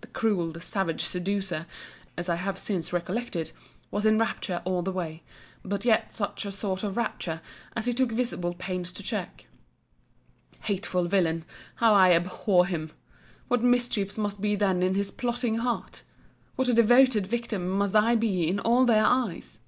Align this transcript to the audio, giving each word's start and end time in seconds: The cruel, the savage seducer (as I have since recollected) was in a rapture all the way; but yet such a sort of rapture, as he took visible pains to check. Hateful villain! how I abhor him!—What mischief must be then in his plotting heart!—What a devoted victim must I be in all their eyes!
The 0.00 0.08
cruel, 0.08 0.50
the 0.50 0.60
savage 0.60 1.04
seducer 1.04 1.66
(as 2.16 2.28
I 2.28 2.34
have 2.34 2.58
since 2.58 2.92
recollected) 2.92 3.52
was 3.88 4.04
in 4.04 4.16
a 4.16 4.18
rapture 4.18 4.60
all 4.64 4.82
the 4.82 4.90
way; 4.90 5.22
but 5.64 5.84
yet 5.84 6.12
such 6.12 6.44
a 6.44 6.50
sort 6.50 6.82
of 6.82 6.96
rapture, 6.96 7.40
as 7.76 7.86
he 7.86 7.94
took 7.94 8.10
visible 8.10 8.54
pains 8.54 8.90
to 8.94 9.04
check. 9.04 9.46
Hateful 10.64 11.04
villain! 11.04 11.44
how 11.76 11.94
I 11.94 12.10
abhor 12.14 12.66
him!—What 12.66 13.62
mischief 13.62 14.18
must 14.18 14.40
be 14.40 14.56
then 14.56 14.82
in 14.82 14.96
his 14.96 15.12
plotting 15.12 15.58
heart!—What 15.58 16.66
a 16.68 16.74
devoted 16.74 17.28
victim 17.28 17.68
must 17.68 17.94
I 17.94 18.16
be 18.16 18.48
in 18.48 18.58
all 18.58 18.84
their 18.84 19.04
eyes! 19.04 19.60